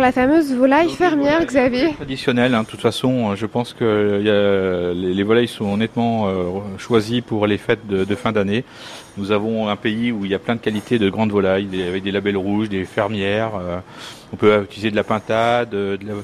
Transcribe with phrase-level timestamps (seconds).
[0.00, 2.62] alors la fameuse volaille fermière, Xavier Traditionnelle, hein.
[2.62, 7.20] de toute façon, je pense que y a, les, les, volailles sont honnêtement euh, choisies
[7.20, 8.64] pour les fêtes de, de fin d'année.
[9.18, 11.86] Nous avons un pays où il y a plein de qualités de grandes volailles, des,
[11.86, 13.52] avec des labels rouges, des fermières.
[13.56, 13.80] Euh,
[14.32, 16.14] on peut utiliser de la pintade, de la,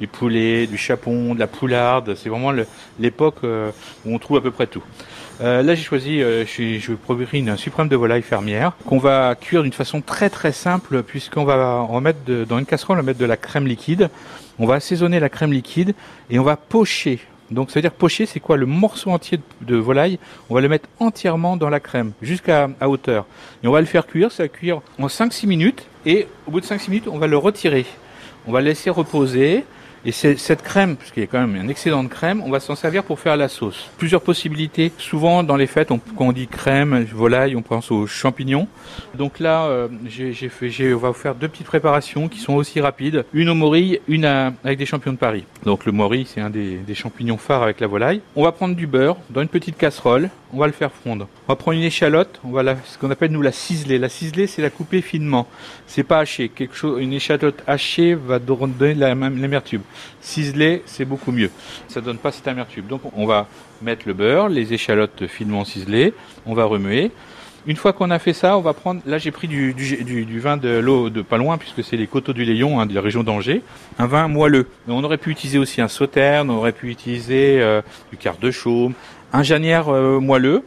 [0.00, 2.14] du poulet, du chapon, de la poularde.
[2.14, 2.52] C'est vraiment
[2.98, 3.70] l'époque euh,
[4.06, 4.82] où on trouve à peu près tout.
[5.42, 6.92] Euh, là, j'ai choisi, euh, je, je
[7.36, 11.86] une suprême de volaille fermière qu'on va cuire d'une façon très très simple puisqu'on va
[11.88, 14.08] en mettre de, dans une casserole, on va mettre de la crème liquide.
[14.58, 15.94] On va assaisonner la crème liquide
[16.30, 17.20] et on va pocher.
[17.50, 18.56] Donc, ça veut dire pocher, c'est quoi?
[18.56, 23.26] Le morceau entier de, volaille, on va le mettre entièrement dans la crème, jusqu'à hauteur.
[23.62, 25.86] Et on va le faire cuire, ça va cuire en 5-6 minutes.
[26.06, 27.86] Et au bout de 5-6 minutes, on va le retirer.
[28.48, 29.64] On va le laisser reposer.
[30.06, 32.60] Et cette crème, parce qu'il y a quand même un excédent de crème, on va
[32.60, 33.90] s'en servir pour faire la sauce.
[33.98, 34.92] Plusieurs possibilités.
[34.98, 38.68] Souvent, dans les fêtes, on, quand on dit crème, volaille, on pense aux champignons.
[39.16, 42.80] Donc là, euh, j'ai fait, on va vous faire deux petites préparations qui sont aussi
[42.80, 43.24] rapides.
[43.32, 45.42] Une au morille, une avec des champignons de Paris.
[45.64, 48.20] Donc le morille, c'est un des champignons phares avec la volaille.
[48.36, 50.30] On va prendre du beurre dans une petite casserole.
[50.56, 51.28] On va le faire fondre.
[51.46, 52.40] On va prendre une échalote.
[52.42, 52.50] On
[52.86, 53.98] ce qu'on appelle nous la ciseler.
[53.98, 55.46] La ciseler, c'est la couper finement.
[55.86, 56.48] C'est pas haché.
[56.48, 59.82] Quelque une échalote hachée va donner l'amertume.
[60.22, 61.50] Ciselé, c'est beaucoup mieux.
[61.88, 62.86] Ça donne pas cette amertume.
[62.86, 63.48] Donc on va
[63.82, 66.14] mettre le beurre, les échalotes finement ciselées,
[66.46, 67.10] on va remuer.
[67.68, 69.00] Une fois qu'on a fait ça, on va prendre.
[69.06, 69.74] Là, j'ai pris du,
[70.38, 73.00] vin de l'eau de pas loin, puisque c'est les coteaux du Léon, hein, de la
[73.00, 73.62] région d'Angers.
[73.98, 74.68] Un vin moelleux.
[74.86, 78.52] On aurait pu utiliser aussi un sauterne, on aurait pu utiliser euh, du quart de
[78.52, 78.92] chaume,
[79.32, 80.64] un janière euh, moelleux.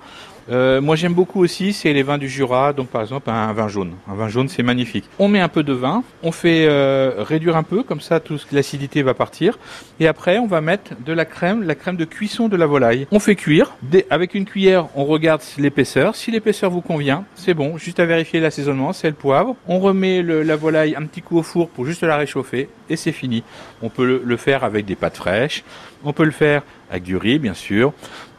[0.51, 3.67] Euh, moi j'aime beaucoup aussi, c'est les vins du Jura, donc par exemple un vin
[3.67, 3.93] jaune.
[4.09, 5.05] Un vin jaune c'est magnifique.
[5.19, 8.51] On met un peu de vin, on fait euh, réduire un peu, comme ça toute
[8.51, 9.59] l'acidité va partir.
[9.99, 13.07] Et après on va mettre de la crème, la crème de cuisson de la volaille.
[13.11, 13.75] On fait cuire,
[14.09, 16.15] avec une cuillère on regarde l'épaisseur.
[16.15, 19.55] Si l'épaisseur vous convient, c'est bon, juste à vérifier l'assaisonnement, c'est le poivre.
[19.67, 22.95] On remet le, la volaille un petit coup au four pour juste la réchauffer et
[22.95, 23.43] c'est fini.
[23.81, 25.63] On peut le, le faire avec des pâtes fraîches,
[26.03, 27.93] on peut le faire avec du riz bien sûr.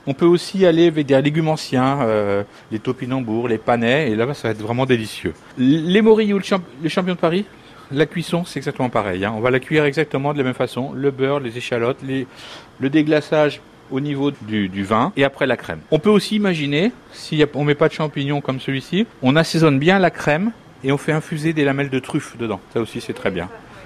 [0.06, 4.32] On peut aussi aller avec des légumes anciens, euh, les topinambours, les panais, et là
[4.34, 5.34] ça va être vraiment délicieux.
[5.58, 6.40] Les morilles ou
[6.82, 7.44] les champignons de Paris,
[7.92, 9.24] la cuisson c'est exactement pareil.
[9.24, 9.32] Hein.
[9.36, 10.92] On va la cuire exactement de la même façon.
[10.94, 15.80] Le beurre, les échalotes, le déglaçage au niveau du, du, vin et après la crème.
[15.90, 19.98] On peut aussi imaginer, si on met pas de champignons comme celui-ci, on assaisonne bien
[19.98, 20.52] la crème
[20.84, 22.60] et on fait infuser des lamelles de truffe dedans.
[22.72, 23.48] Ça aussi c'est très bien.